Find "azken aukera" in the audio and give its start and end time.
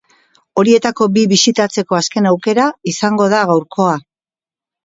1.99-2.65